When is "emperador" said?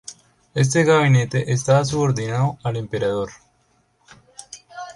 2.75-3.29